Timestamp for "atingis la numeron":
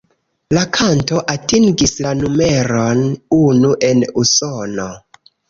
1.33-3.05